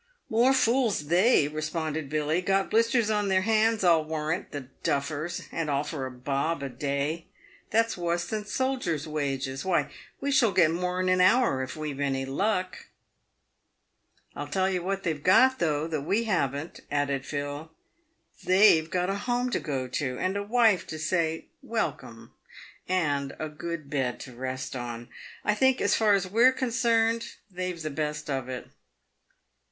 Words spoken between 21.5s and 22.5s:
welcome